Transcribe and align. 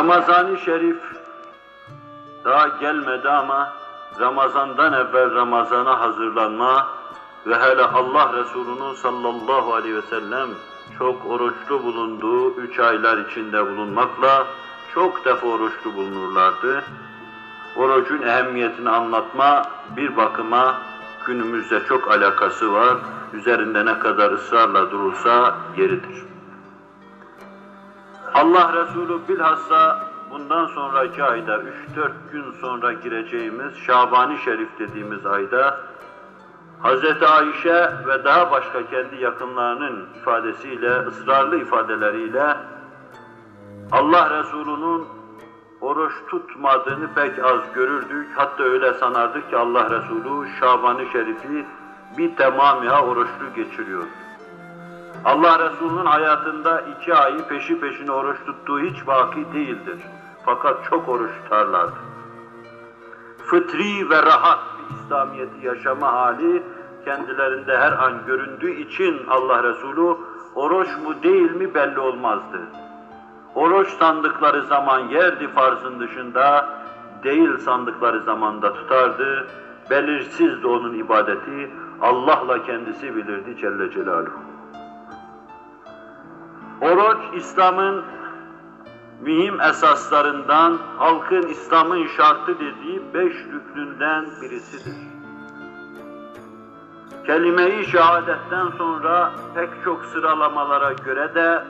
Ramazan-ı 0.00 0.58
Şerif 0.58 0.96
daha 2.44 2.68
gelmedi 2.68 3.30
ama 3.30 3.72
Ramazan'dan 4.20 4.92
evvel 4.92 5.34
Ramazan'a 5.34 6.00
hazırlanma 6.00 6.88
ve 7.46 7.54
hele 7.54 7.82
Allah 7.82 8.32
Resulü'nün 8.32 8.94
sallallahu 8.94 9.74
aleyhi 9.74 9.96
ve 9.96 10.02
sellem 10.02 10.48
çok 10.98 11.26
oruçlu 11.26 11.82
bulunduğu 11.82 12.54
üç 12.54 12.78
aylar 12.78 13.18
içinde 13.18 13.66
bulunmakla 13.66 14.46
çok 14.94 15.24
defa 15.24 15.46
oruçlu 15.46 15.94
bulunurlardı. 15.94 16.84
Orucun 17.76 18.22
ehemmiyetini 18.22 18.90
anlatma 18.90 19.62
bir 19.96 20.16
bakıma 20.16 20.78
günümüzde 21.26 21.84
çok 21.84 22.10
alakası 22.10 22.72
var. 22.72 22.96
Üzerinde 23.32 23.86
ne 23.86 23.98
kadar 23.98 24.32
ısrarla 24.32 24.90
durulsa 24.90 25.54
yeridir. 25.76 26.29
Allah 28.34 28.72
Resulü 28.72 29.28
bilhassa 29.28 30.00
bundan 30.30 30.66
sonraki 30.66 31.24
ayda 31.24 31.56
3-4 31.56 32.10
gün 32.32 32.52
sonra 32.60 32.92
gireceğimiz 32.92 33.76
Şabani 33.76 34.38
Şerif 34.38 34.78
dediğimiz 34.78 35.26
ayda 35.26 35.80
Hz. 36.82 37.22
Ayşe 37.22 37.92
ve 38.06 38.24
daha 38.24 38.50
başka 38.50 38.86
kendi 38.86 39.16
yakınlarının 39.16 40.08
ifadesiyle, 40.20 40.98
ısrarlı 40.98 41.56
ifadeleriyle 41.60 42.56
Allah 43.92 44.38
Resulü'nün 44.38 45.06
oruç 45.80 46.12
tutmadığını 46.30 47.14
pek 47.14 47.44
az 47.44 47.60
görürdük. 47.74 48.28
Hatta 48.36 48.62
öyle 48.62 48.94
sanardık 48.94 49.50
ki 49.50 49.56
Allah 49.56 49.90
Resulü 49.90 50.48
Şaban-ı 50.60 51.06
Şerif'i 51.12 51.66
bir 52.18 52.36
tamamıha 52.36 53.04
oruçlu 53.04 53.54
geçiriyor. 53.56 54.04
Allah 55.24 55.70
Resulü'nün 55.70 56.06
hayatında 56.06 56.80
iki 56.80 57.14
ayı 57.14 57.44
peşi 57.48 57.80
peşine 57.80 58.12
oruç 58.12 58.36
tuttuğu 58.46 58.80
hiç 58.80 59.06
vaki 59.06 59.52
değildir. 59.52 59.98
Fakat 60.44 60.84
çok 60.90 61.08
oruç 61.08 61.30
tutarlardı. 61.42 61.96
Fıtri 63.44 64.10
ve 64.10 64.22
rahat 64.22 64.58
bir 64.78 64.94
İslamiyet'i 64.94 65.66
yaşama 65.66 66.12
hali 66.12 66.62
kendilerinde 67.04 67.76
her 67.76 67.92
an 67.92 68.12
göründüğü 68.26 68.70
için 68.70 69.26
Allah 69.28 69.62
Resulü 69.62 70.16
oruç 70.54 70.88
mu 71.04 71.22
değil 71.22 71.50
mi 71.50 71.74
belli 71.74 72.00
olmazdı. 72.00 72.60
Oruç 73.54 73.88
sandıkları 73.88 74.62
zaman 74.62 74.98
yerdi 74.98 75.48
farzın 75.48 76.00
dışında, 76.00 76.68
değil 77.24 77.58
sandıkları 77.58 78.20
zamanda 78.20 78.74
tutardı. 78.74 79.46
Belirsizdi 79.90 80.66
onun 80.66 80.94
ibadeti, 80.94 81.70
Allah'la 82.00 82.62
kendisi 82.62 83.16
bilirdi 83.16 83.56
Celle 83.56 83.90
Celaluhu. 83.90 84.49
Oruç, 86.80 87.18
İslam'ın 87.34 88.04
mühim 89.20 89.60
esaslarından, 89.60 90.78
halkın 90.98 91.42
İslam'ın 91.42 92.06
şartı 92.16 92.54
dediği 92.54 93.14
beş 93.14 93.32
rüknünden 93.32 94.26
birisidir. 94.42 94.96
Kelime-i 97.26 97.84
şehadetten 97.84 98.68
sonra 98.78 99.32
pek 99.54 99.68
çok 99.84 100.04
sıralamalara 100.04 100.92
göre 100.92 101.34
de 101.34 101.64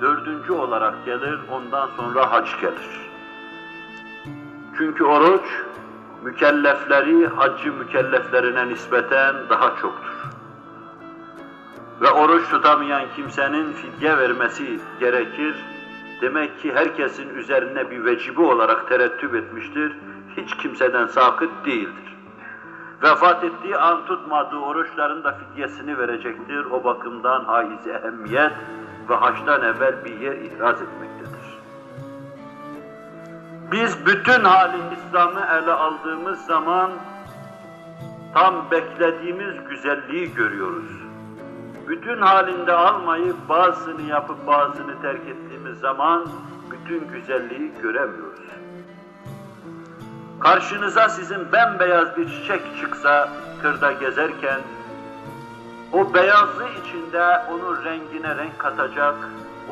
dördüncü 0.00 0.52
olarak 0.52 1.04
gelir, 1.04 1.38
ondan 1.52 1.88
sonra 1.96 2.32
hac 2.32 2.60
gelir. 2.60 3.10
Çünkü 4.78 5.04
oruç, 5.04 5.64
mükellefleri 6.22 7.26
haccı 7.26 7.72
mükelleflerine 7.72 8.68
nispeten 8.68 9.36
daha 9.50 9.76
çoktur. 9.76 10.09
Ve 12.00 12.10
oruç 12.10 12.50
tutamayan 12.50 13.02
kimsenin 13.16 13.72
fidye 13.72 14.18
vermesi 14.18 14.80
gerekir. 15.00 15.56
Demek 16.20 16.60
ki 16.60 16.74
herkesin 16.74 17.28
üzerine 17.34 17.90
bir 17.90 18.04
vecibi 18.04 18.40
olarak 18.40 18.88
terettüp 18.88 19.34
etmiştir. 19.34 19.96
Hiç 20.36 20.56
kimseden 20.56 21.06
sakıt 21.06 21.50
değildir. 21.66 22.16
Vefat 23.02 23.44
ettiği 23.44 23.76
an 23.76 24.06
tutmadığı 24.06 24.58
oruçların 24.58 25.24
da 25.24 25.38
fidyesini 25.38 25.98
verecektir. 25.98 26.64
O 26.64 26.84
bakımdan 26.84 27.44
haiz 27.44 27.86
ehemmiyet 27.86 28.52
ve 29.08 29.14
haçtan 29.14 29.62
evvel 29.62 30.04
bir 30.04 30.20
yer 30.20 30.36
ihraz 30.36 30.82
etmektedir. 30.82 31.58
Biz 33.72 34.06
bütün 34.06 34.44
hali 34.44 34.76
İslam'ı 34.94 35.40
ele 35.40 35.72
aldığımız 35.72 36.46
zaman 36.46 36.90
tam 38.34 38.70
beklediğimiz 38.70 39.54
güzelliği 39.68 40.34
görüyoruz. 40.34 41.09
Bütün 41.90 42.22
halinde 42.22 42.72
almayıp 42.72 43.36
bazısını 43.48 44.02
yapıp 44.02 44.46
bazısını 44.46 45.02
terk 45.02 45.20
ettiğimiz 45.28 45.78
zaman 45.78 46.26
bütün 46.70 47.08
güzelliği 47.08 47.72
göremiyoruz. 47.82 48.40
Karşınıza 50.40 51.08
sizin 51.08 51.52
bembeyaz 51.52 52.16
bir 52.16 52.28
çiçek 52.28 52.62
çıksa 52.80 53.28
kırda 53.62 53.92
gezerken 53.92 54.60
o 55.92 56.14
beyazlığı 56.14 56.68
içinde 56.68 57.42
onun 57.50 57.84
rengine 57.84 58.36
renk 58.36 58.58
katacak, 58.58 59.14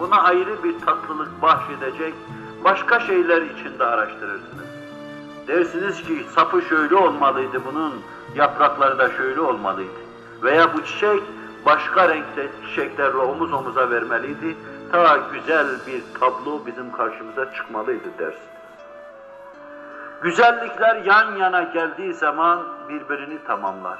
ona 0.00 0.22
ayrı 0.22 0.64
bir 0.64 0.80
tatlılık 0.80 1.42
bahşedecek 1.42 2.14
başka 2.64 3.00
şeyler 3.00 3.42
içinde 3.42 3.84
araştırırsınız. 3.84 4.68
Dersiniz 5.48 6.02
ki 6.02 6.26
sapı 6.34 6.62
şöyle 6.62 6.94
olmalıydı 6.94 7.62
bunun, 7.72 7.94
yaprakları 8.34 8.98
da 8.98 9.10
şöyle 9.10 9.40
olmalıydı. 9.40 9.98
Veya 10.42 10.74
bu 10.74 10.84
çiçek 10.84 11.22
başka 11.68 12.08
renkte 12.08 12.48
çiçeklerle 12.66 13.16
omuz 13.16 13.52
omuza 13.52 13.90
vermeliydi. 13.90 14.56
Ta 14.92 15.16
güzel 15.32 15.66
bir 15.86 16.02
tablo 16.20 16.66
bizim 16.66 16.92
karşımıza 16.92 17.52
çıkmalıydı 17.52 18.08
dersiniz. 18.18 18.48
Güzellikler 20.22 20.96
yan 21.04 21.36
yana 21.36 21.62
geldiği 21.62 22.14
zaman 22.14 22.58
birbirini 22.88 23.44
tamamlar. 23.44 23.98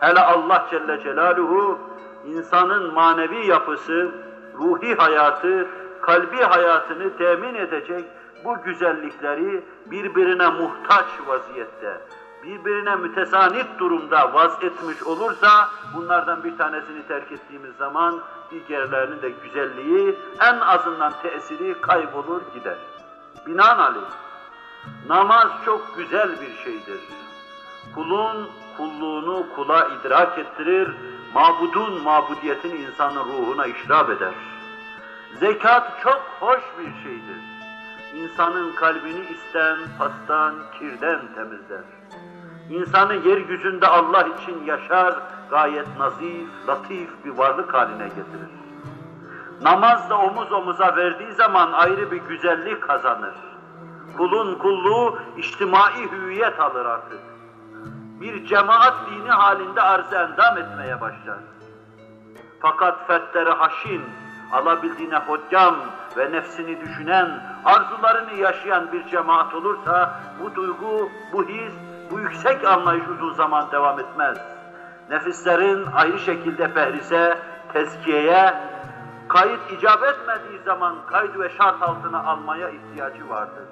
Hele 0.00 0.20
Allah 0.20 0.66
Celle 0.70 1.02
Celaluhu 1.02 1.78
insanın 2.26 2.94
manevi 2.94 3.46
yapısı, 3.46 4.10
ruhi 4.58 4.94
hayatı, 4.94 5.66
kalbi 6.02 6.36
hayatını 6.36 7.16
temin 7.16 7.54
edecek 7.54 8.04
bu 8.44 8.62
güzellikleri 8.62 9.64
birbirine 9.86 10.48
muhtaç 10.48 11.06
vaziyette, 11.26 12.00
birbirine 12.42 12.96
mütesanit 12.96 13.78
durumda 13.78 14.34
vaz 14.34 14.62
etmiş 14.62 15.02
olursa 15.02 15.68
bunlardan 15.94 16.44
bir 16.44 16.58
tanesini 16.58 17.06
terk 17.08 17.32
ettiğimiz 17.32 17.76
zaman 17.76 18.20
diğerlerinin 18.50 19.22
de 19.22 19.30
güzelliği 19.30 20.18
en 20.40 20.60
azından 20.60 21.12
tesiri 21.22 21.80
kaybolur 21.80 22.42
gider. 22.54 22.78
Binaenaleyh 23.46 24.10
namaz 25.08 25.48
çok 25.64 25.96
güzel 25.96 26.30
bir 26.40 26.64
şeydir. 26.64 27.00
Kulun 27.94 28.50
kulluğunu 28.76 29.46
kula 29.54 29.88
idrak 29.88 30.38
ettirir, 30.38 30.96
mabudun 31.34 32.02
mabudiyetini 32.02 32.76
insanın 32.76 33.24
ruhuna 33.24 33.66
işrap 33.66 34.10
eder. 34.10 34.34
Zekat 35.34 36.02
çok 36.02 36.22
hoş 36.40 36.60
bir 36.78 37.02
şeydir. 37.02 37.49
İnsanın 38.14 38.72
kalbini 38.72 39.20
isten, 39.20 39.76
pastan, 39.98 40.54
kirden 40.78 41.20
temizler. 41.34 41.84
İnsanı 42.70 43.14
yeryüzünde 43.14 43.86
Allah 43.86 44.22
için 44.22 44.64
yaşar, 44.64 45.14
gayet 45.50 45.98
nazif, 45.98 46.48
latif 46.68 47.24
bir 47.24 47.30
varlık 47.30 47.74
haline 47.74 48.08
getirir. 48.08 48.50
Namaz 49.62 50.10
da 50.10 50.18
omuz 50.18 50.52
omuza 50.52 50.96
verdiği 50.96 51.32
zaman 51.32 51.72
ayrı 51.72 52.10
bir 52.10 52.16
güzellik 52.16 52.82
kazanır. 52.82 53.34
Kulun 54.16 54.58
kulluğu 54.58 55.18
içtimai 55.36 56.10
hüviyet 56.12 56.60
alır 56.60 56.86
artık 56.86 57.20
bir 58.20 58.46
cemaat 58.46 58.94
dini 59.10 59.30
halinde 59.30 59.80
arz 59.80 60.12
endam 60.12 60.58
etmeye 60.58 61.00
başlar. 61.00 61.38
Fakat 62.60 63.06
fertleri 63.06 63.50
haşin, 63.50 64.02
alabildiğine 64.52 65.16
hoccam 65.16 65.76
ve 66.16 66.32
nefsini 66.32 66.80
düşünen, 66.80 67.40
arzularını 67.64 68.34
yaşayan 68.34 68.92
bir 68.92 69.06
cemaat 69.06 69.54
olursa 69.54 70.20
bu 70.42 70.54
duygu, 70.54 71.10
bu 71.32 71.44
his, 71.44 71.72
bu 72.10 72.20
yüksek 72.20 72.64
anlayış 72.64 73.08
uzun 73.08 73.32
zaman 73.32 73.70
devam 73.72 74.00
etmez. 74.00 74.38
Nefislerin 75.10 75.86
ayrı 75.94 76.18
şekilde 76.18 76.72
pehrise, 76.74 77.38
tezkiyeye, 77.72 78.54
kayıt 79.28 79.72
icap 79.72 80.02
etmediği 80.04 80.60
zaman 80.64 80.96
kaydı 81.06 81.40
ve 81.40 81.50
şart 81.50 81.82
altına 81.82 82.24
almaya 82.24 82.70
ihtiyacı 82.70 83.30
vardır. 83.30 83.64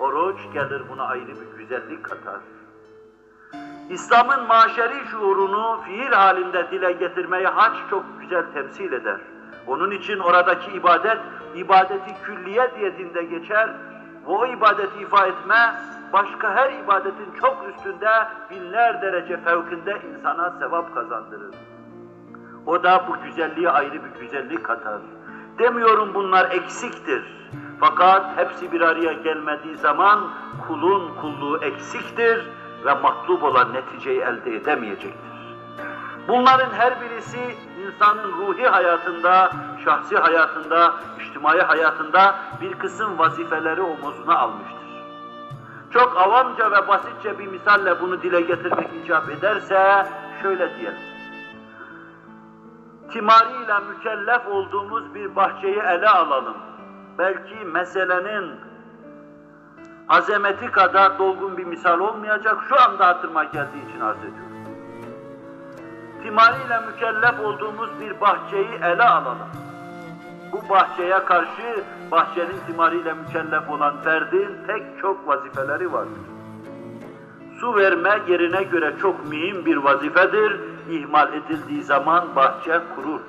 Oruç 0.00 0.38
gelir 0.52 0.82
buna 0.88 1.04
ayrı 1.04 1.28
bir 1.28 1.58
güzellik 1.58 2.04
katar. 2.04 2.40
İslam'ın 3.90 4.46
maşeri 4.46 5.06
şuurunu 5.10 5.80
fiil 5.84 6.12
halinde 6.12 6.70
dile 6.70 6.92
getirmeyi 6.92 7.46
haç 7.46 7.76
çok 7.90 8.04
güzel 8.20 8.44
temsil 8.54 8.92
eder. 8.92 9.20
Onun 9.66 9.90
için 9.90 10.18
oradaki 10.18 10.70
ibadet, 10.70 11.18
ibadeti 11.54 12.14
külliye 12.22 12.70
diye 12.78 12.98
dinde 12.98 13.22
geçer 13.22 13.68
ve 14.26 14.32
o 14.32 14.46
ibadeti 14.46 15.02
ifa 15.02 15.26
etme, 15.26 15.74
başka 16.12 16.54
her 16.54 16.72
ibadetin 16.72 17.32
çok 17.40 17.64
üstünde, 17.68 18.10
binler 18.50 19.02
derece 19.02 19.36
fevkinde 19.36 19.98
insana 20.10 20.54
sevap 20.58 20.94
kazandırır. 20.94 21.54
O 22.66 22.82
da 22.82 23.04
bu 23.08 23.26
güzelliğe 23.26 23.70
ayrı 23.70 23.94
bir 24.04 24.20
güzellik 24.20 24.64
katar. 24.64 25.00
Demiyorum 25.58 26.14
bunlar 26.14 26.50
eksiktir. 26.50 27.22
Fakat 27.80 28.36
hepsi 28.36 28.72
bir 28.72 28.80
araya 28.80 29.12
gelmediği 29.12 29.76
zaman 29.76 30.30
kulun 30.68 31.14
kulluğu 31.20 31.58
eksiktir 31.58 32.50
ve 32.84 32.94
matlub 32.94 33.42
olan 33.42 33.72
neticeyi 33.72 34.20
elde 34.20 34.56
edemeyecektir. 34.56 35.34
Bunların 36.28 36.70
her 36.70 37.00
birisi 37.00 37.38
insanın 37.86 38.32
ruhi 38.32 38.68
hayatında, 38.68 39.50
şahsi 39.84 40.16
hayatında, 40.16 40.94
içtimai 41.20 41.60
hayatında 41.60 42.34
bir 42.60 42.72
kısım 42.72 43.18
vazifeleri 43.18 43.82
omuzuna 43.82 44.38
almıştır. 44.38 44.84
Çok 45.90 46.16
avamca 46.16 46.70
ve 46.70 46.88
basitçe 46.88 47.38
bir 47.38 47.46
misalle 47.46 48.00
bunu 48.00 48.22
dile 48.22 48.40
getirmek 48.40 48.90
icap 49.04 49.30
ederse 49.30 50.06
şöyle 50.42 50.76
diyelim. 50.76 50.98
Timariyle 53.12 53.78
mükellef 53.88 54.46
olduğumuz 54.46 55.14
bir 55.14 55.36
bahçeyi 55.36 55.78
ele 55.78 56.08
alalım. 56.08 56.56
Belki 57.18 57.54
meselenin 57.64 58.60
azameti 60.08 60.70
kadar 60.70 61.18
dolgun 61.18 61.56
bir 61.56 61.64
misal 61.64 62.00
olmayacak, 62.00 62.56
şu 62.68 62.80
anda 62.80 63.06
hatırıma 63.06 63.44
geldiği 63.44 63.88
için 63.88 64.00
arz 64.00 64.18
ediyorum 64.18 64.53
timariyle 66.24 66.80
mükellef 66.80 67.40
olduğumuz 67.40 67.90
bir 68.00 68.20
bahçeyi 68.20 68.74
ele 68.82 69.02
alalım. 69.02 69.48
Bu 70.52 70.68
bahçeye 70.68 71.24
karşı 71.24 71.84
bahçenin 72.10 72.60
timariyle 72.66 73.12
mükellef 73.12 73.70
olan 73.70 74.02
ferdin 74.02 74.48
tek 74.66 74.82
çok 75.00 75.28
vazifeleri 75.28 75.92
vardır. 75.92 76.22
Su 77.60 77.76
verme 77.76 78.18
yerine 78.28 78.62
göre 78.62 78.94
çok 79.00 79.26
mühim 79.26 79.66
bir 79.66 79.76
vazifedir. 79.76 80.60
İhmal 80.90 81.32
edildiği 81.32 81.82
zaman 81.82 82.36
bahçe 82.36 82.80
kurur. 82.94 83.20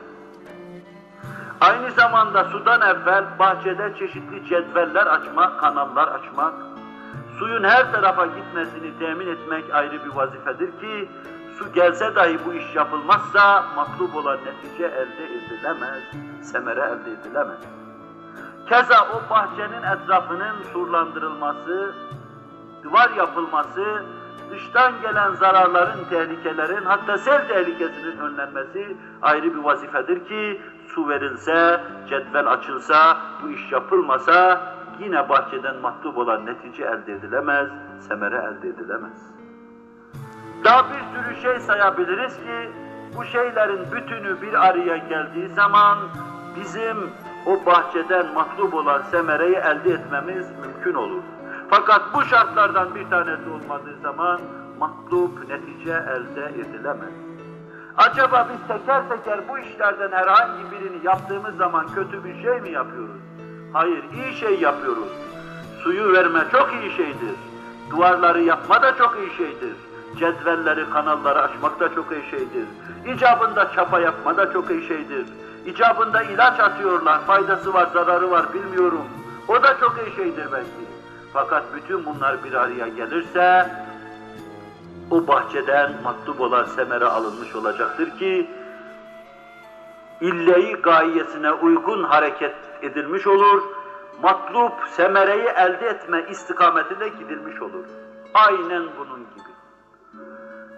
Aynı 1.61 1.91
zamanda 1.91 2.43
sudan 2.43 2.81
evvel 2.81 3.25
bahçede 3.39 3.93
çeşitli 3.99 4.45
cetveller 4.49 5.07
açmak, 5.07 5.59
kanallar 5.59 6.07
açmak, 6.07 6.53
suyun 7.39 7.63
her 7.63 7.91
tarafa 7.91 8.25
gitmesini 8.25 8.99
temin 8.99 9.27
etmek 9.27 9.73
ayrı 9.73 10.05
bir 10.05 10.15
vazifedir 10.15 10.71
ki 10.79 11.09
su 11.59 11.73
gelse 11.73 12.15
dahi 12.15 12.39
bu 12.45 12.53
iş 12.53 12.75
yapılmazsa 12.75 13.65
matlub 13.75 14.13
olan 14.13 14.37
netice 14.45 14.85
elde 14.85 15.25
edilemez, 15.25 16.03
semere 16.41 16.79
elde 16.79 17.11
edilemez. 17.11 17.59
Keza 18.69 19.07
o 19.13 19.29
bahçenin 19.29 19.83
etrafının 19.83 20.63
surlandırılması, 20.73 21.95
duvar 22.83 23.09
yapılması, 23.09 24.05
dıştan 24.51 24.93
gelen 25.01 25.33
zararların, 25.33 26.05
tehlikelerin, 26.09 26.85
hatta 26.85 27.17
sel 27.17 27.47
tehlikesinin 27.47 28.17
önlenmesi 28.17 28.97
ayrı 29.21 29.53
bir 29.53 29.63
vazifedir 29.63 30.27
ki 30.27 30.61
su 30.87 31.09
verilse, 31.09 31.81
cetvel 32.09 32.51
açılsa, 32.51 33.17
bu 33.43 33.49
iş 33.49 33.71
yapılmasa 33.71 34.61
yine 34.99 35.29
bahçeden 35.29 35.75
matlub 35.75 36.17
olan 36.17 36.45
netice 36.45 36.83
elde 36.83 37.13
edilemez, 37.13 37.69
semere 37.99 38.35
elde 38.35 38.69
edilemez. 38.69 39.34
Daha 40.65 40.85
bir 40.89 40.99
sürü 41.13 41.41
şey 41.41 41.59
sayabiliriz 41.59 42.35
ki 42.35 42.69
bu 43.15 43.25
şeylerin 43.25 43.91
bütünü 43.91 44.41
bir 44.41 44.53
araya 44.53 44.97
geldiği 44.97 45.49
zaman 45.49 45.97
bizim 46.55 46.97
o 47.45 47.65
bahçeden 47.65 48.33
matlub 48.33 48.73
olan 48.73 49.01
semereyi 49.11 49.55
elde 49.55 49.93
etmemiz 49.93 50.45
mümkün 50.61 50.93
olur. 50.93 51.21
Fakat 51.69 52.01
bu 52.13 52.23
şartlardan 52.23 52.95
bir 52.95 53.09
tanesi 53.09 53.49
olmadığı 53.49 53.99
zaman 54.01 54.41
matlub 54.79 55.31
netice 55.49 55.91
elde 55.91 56.45
edilemez. 56.45 57.13
Acaba 57.97 58.47
biz 58.51 58.67
teker 58.67 59.09
teker 59.09 59.39
bu 59.49 59.59
işlerden 59.59 60.11
herhangi 60.11 60.71
birini 60.71 61.05
yaptığımız 61.05 61.57
zaman 61.57 61.87
kötü 61.87 62.23
bir 62.23 62.41
şey 62.41 62.61
mi 62.61 62.69
yapıyoruz? 62.69 63.21
Hayır, 63.73 64.03
iyi 64.13 64.33
şey 64.33 64.59
yapıyoruz. 64.59 65.09
Suyu 65.83 66.13
verme 66.13 66.39
çok 66.51 66.73
iyi 66.73 66.91
şeydir. 66.91 67.35
Duvarları 67.91 68.41
yapma 68.41 68.81
da 68.81 68.97
çok 68.97 69.17
iyi 69.17 69.37
şeydir 69.37 69.84
cedvelleri, 70.19 70.89
kanalları 70.89 71.41
açmak 71.41 71.79
da 71.79 71.95
çok 71.95 72.11
iyi 72.11 72.29
şeydir. 72.31 72.65
İcabında 73.05 73.71
çapa 73.75 73.99
yapma 73.99 74.37
da 74.37 74.53
çok 74.53 74.69
iyi 74.71 74.87
şeydir. 74.87 75.25
İcabında 75.65 76.23
ilaç 76.23 76.59
atıyorlar, 76.59 77.21
faydası 77.21 77.73
var, 77.73 77.87
zararı 77.93 78.31
var 78.31 78.53
bilmiyorum. 78.53 79.05
O 79.47 79.63
da 79.63 79.79
çok 79.79 79.95
iyi 80.05 80.15
şeydir 80.15 80.47
belki. 80.51 80.85
Fakat 81.33 81.63
bütün 81.75 82.05
bunlar 82.05 82.43
bir 82.43 82.53
araya 82.53 82.87
gelirse, 82.87 83.69
o 85.11 85.27
bahçeden 85.27 85.91
matlub 86.03 86.39
olan 86.39 86.65
semere 86.65 87.05
alınmış 87.05 87.55
olacaktır 87.55 88.19
ki, 88.19 88.49
illeyi 90.21 90.73
gayesine 90.75 91.51
uygun 91.51 92.03
hareket 92.03 92.55
edilmiş 92.81 93.27
olur, 93.27 93.63
matlub 94.21 94.71
semereyi 94.91 95.45
elde 95.45 95.87
etme 95.87 96.25
istikametine 96.29 97.07
gidilmiş 97.07 97.61
olur. 97.61 97.85
Aynen 98.33 98.83
bunun 98.99 99.19
gibi. 99.19 99.44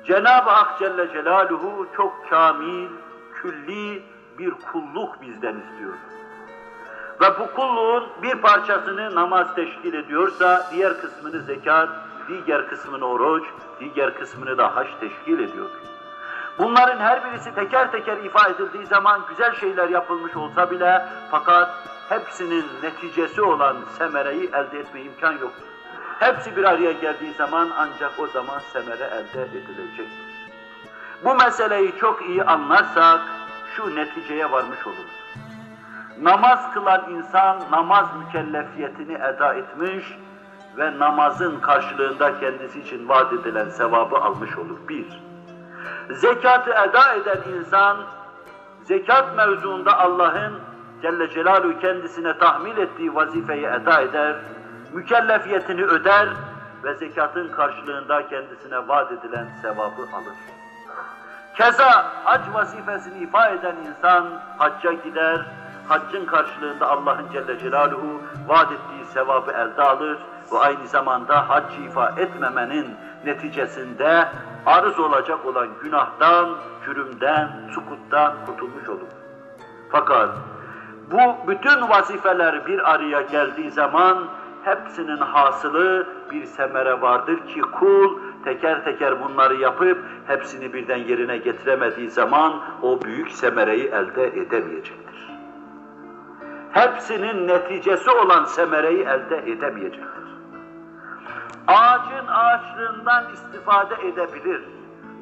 Cenab-ı 0.07 0.49
Hak 0.49 0.79
Celle 0.79 1.13
Celaluhu 1.13 1.87
çok 1.97 2.29
kamil, 2.29 2.89
külli 3.33 4.03
bir 4.39 4.51
kulluk 4.51 5.21
bizden 5.21 5.55
istiyor. 5.55 5.93
Ve 7.21 7.39
bu 7.39 7.53
kulluğun 7.55 8.07
bir 8.21 8.41
parçasını 8.41 9.15
namaz 9.15 9.55
teşkil 9.55 9.93
ediyorsa, 9.93 10.67
diğer 10.71 11.01
kısmını 11.01 11.41
zekat, 11.41 11.89
diğer 12.45 12.69
kısmını 12.69 13.05
oruç, 13.05 13.43
diğer 13.79 14.19
kısmını 14.19 14.57
da 14.57 14.75
haç 14.75 14.87
teşkil 14.99 15.39
ediyor. 15.39 15.69
Bunların 16.59 16.99
her 16.99 17.25
birisi 17.25 17.55
teker 17.55 17.91
teker 17.91 18.17
ifade 18.17 18.53
edildiği 18.53 18.85
zaman 18.85 19.21
güzel 19.29 19.55
şeyler 19.55 19.89
yapılmış 19.89 20.35
olsa 20.35 20.71
bile 20.71 21.05
fakat 21.31 21.69
hepsinin 22.09 22.65
neticesi 22.83 23.41
olan 23.41 23.77
semereyi 23.97 24.47
elde 24.47 24.79
etme 24.79 25.01
imkan 25.01 25.31
yoktur. 25.31 25.67
Hepsi 26.19 26.55
bir 26.55 26.63
araya 26.63 26.91
geldiği 26.91 27.33
zaman 27.33 27.69
ancak 27.77 28.19
o 28.19 28.27
zaman 28.27 28.59
semere 28.59 29.03
elde 29.03 29.41
edilecektir. 29.41 30.07
Bu 31.25 31.35
meseleyi 31.35 31.93
çok 31.99 32.29
iyi 32.29 32.43
anlarsak 32.43 33.19
şu 33.75 33.95
neticeye 33.95 34.51
varmış 34.51 34.87
oluruz. 34.87 35.17
Namaz 36.21 36.73
kılan 36.73 37.09
insan 37.09 37.57
namaz 37.71 38.07
mükellefiyetini 38.19 39.13
eda 39.13 39.53
etmiş 39.53 40.17
ve 40.77 40.99
namazın 40.99 41.59
karşılığında 41.59 42.39
kendisi 42.39 42.79
için 42.79 43.09
vaat 43.09 43.33
edilen 43.33 43.69
sevabı 43.69 44.17
almış 44.17 44.57
olur. 44.57 44.77
Bir, 44.89 45.21
zekatı 46.09 46.71
eda 46.71 47.13
eden 47.13 47.41
insan, 47.57 47.97
zekat 48.83 49.35
mevzuunda 49.35 49.99
Allah'ın 49.99 50.59
Celle 51.01 51.29
Celaluhu 51.29 51.79
kendisine 51.79 52.37
tahmil 52.37 52.77
ettiği 52.77 53.15
vazifeyi 53.15 53.65
eda 53.65 54.01
eder 54.01 54.35
mükellefiyetini 54.93 55.83
öder 55.83 56.29
ve 56.83 56.93
zekatın 56.93 57.47
karşılığında 57.47 58.27
kendisine 58.29 58.87
vaat 58.87 59.11
edilen 59.11 59.47
sevabı 59.61 60.01
alır. 60.01 60.35
Keza 61.55 62.05
hac 62.23 62.41
vazifesini 62.53 63.23
ifa 63.23 63.49
eden 63.49 63.75
insan 63.75 64.25
hacca 64.57 64.91
gider, 64.91 65.45
haccın 65.87 66.25
karşılığında 66.25 66.89
Allah'ın 66.89 67.31
Celle 67.33 67.59
Celaluhu 67.59 68.21
vaat 68.47 68.71
ettiği 68.71 69.05
sevabı 69.13 69.51
elde 69.51 69.81
alır 69.81 70.17
ve 70.51 70.57
aynı 70.57 70.87
zamanda 70.87 71.49
hac 71.49 71.63
ifa 71.87 72.09
etmemenin 72.09 72.95
neticesinde 73.25 74.27
arız 74.65 74.99
olacak 74.99 75.45
olan 75.45 75.67
günahtan, 75.83 76.49
cürümden, 76.85 77.49
sukuttan 77.73 78.33
kurtulmuş 78.45 78.89
olur. 78.89 79.07
Fakat 79.91 80.29
bu 81.11 81.47
bütün 81.47 81.89
vazifeler 81.89 82.65
bir 82.65 82.93
araya 82.93 83.21
geldiği 83.21 83.71
zaman 83.71 84.17
hepsinin 84.67 85.17
hasılı 85.17 86.07
bir 86.31 86.45
semere 86.45 87.01
vardır 87.01 87.47
ki 87.47 87.61
kul 87.61 88.19
teker 88.43 88.83
teker 88.83 89.23
bunları 89.23 89.55
yapıp 89.55 89.97
hepsini 90.27 90.73
birden 90.73 90.97
yerine 90.97 91.37
getiremediği 91.37 92.09
zaman 92.09 92.53
o 92.81 93.01
büyük 93.01 93.31
semereyi 93.31 93.87
elde 93.87 94.27
edemeyecektir. 94.27 95.29
Hepsinin 96.71 97.47
neticesi 97.47 98.11
olan 98.11 98.43
semereyi 98.43 99.01
elde 99.01 99.37
edemeyecektir. 99.51 100.27
Ağacın 101.67 102.27
ağaçlığından 102.27 103.23
istifade 103.33 103.95
edebilir, 104.07 104.61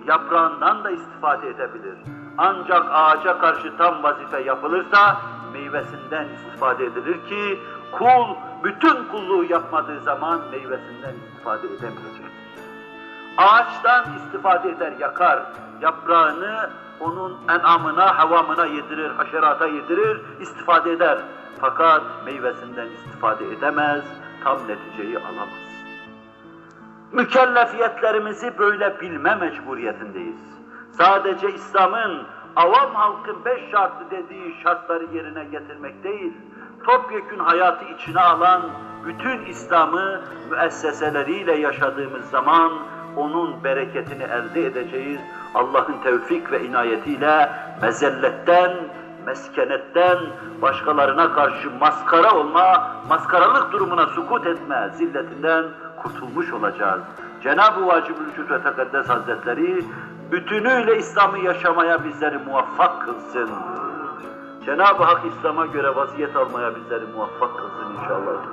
yaprağından 0.07 0.83
da 0.83 0.91
istifade 0.91 1.49
edebilir. 1.49 1.97
Ancak 2.37 2.85
ağaca 2.91 3.39
karşı 3.39 3.77
tam 3.77 4.03
vazife 4.03 4.41
yapılırsa 4.41 5.17
meyvesinden 5.53 6.27
istifade 6.27 6.85
edilir 6.85 7.17
ki 7.29 7.59
kul 7.91 8.35
bütün 8.63 9.05
kulluğu 9.11 9.43
yapmadığı 9.43 9.99
zaman 9.99 10.41
meyvesinden 10.51 11.13
istifade 11.13 11.67
edemeyecektir. 11.67 12.25
Ağaçtan 13.37 14.05
istifade 14.17 14.69
eder, 14.69 14.93
yakar. 14.99 15.43
Yaprağını 15.81 16.69
onun 16.99 17.37
enamına, 17.49 18.17
havamına 18.17 18.65
yedirir, 18.65 19.09
haşerata 19.09 19.67
yedirir, 19.67 20.21
istifade 20.39 20.91
eder. 20.91 21.17
Fakat 21.61 22.01
meyvesinden 22.25 22.87
istifade 22.87 23.45
edemez, 23.51 24.03
tam 24.43 24.57
neticeyi 24.67 25.19
alamaz. 25.19 25.49
Mükellefiyetlerimizi 27.11 28.57
böyle 28.59 29.01
bilme 29.01 29.35
mecburiyetindeyiz. 29.35 30.55
Sadece 30.91 31.53
İslam'ın 31.53 32.23
avam 32.55 32.95
halkın 32.95 33.45
beş 33.45 33.71
şartı 33.71 34.11
dediği 34.11 34.55
şartları 34.63 35.05
yerine 35.13 35.43
getirmek 35.43 36.03
değil, 36.03 36.33
topyekün 36.85 37.39
hayatı 37.39 37.85
içine 37.85 38.19
alan 38.19 38.61
bütün 39.05 39.45
İslam'ı 39.45 40.21
müesseseleriyle 40.49 41.57
yaşadığımız 41.57 42.29
zaman 42.29 42.71
onun 43.15 43.63
bereketini 43.63 44.23
elde 44.23 44.65
edeceğiz. 44.65 45.19
Allah'ın 45.53 46.01
tevfik 46.03 46.51
ve 46.51 46.63
inayetiyle 46.63 47.51
mezelletten, 47.81 48.71
meskenetten, 49.25 50.17
başkalarına 50.61 51.33
karşı 51.33 51.71
maskara 51.79 52.35
olma, 52.35 52.91
maskaralık 53.09 53.71
durumuna 53.71 54.07
sukut 54.07 54.47
etme 54.47 54.89
zilletinden 54.93 55.65
kurtulmuş 56.03 56.53
olacağız. 56.53 57.01
Cenab-ı 57.43 57.87
Vacib-ül 57.87 58.49
ve 58.49 58.63
Tekaddes 58.63 59.09
Hazretleri 59.09 59.85
bütünüyle 60.31 60.97
İslam'ı 60.97 61.39
yaşamaya 61.39 62.03
bizleri 62.03 62.37
muvaffak 62.37 63.01
kılsın. 63.01 63.49
Cenab-ı 64.65 65.03
Hak 65.03 65.25
İslam'a 65.25 65.65
göre 65.65 65.95
vaziyet 65.95 66.35
almaya 66.35 66.75
bizleri 66.75 67.05
muvaffak 67.05 67.57
kılsın 67.57 67.93
inşallah. 68.01 68.45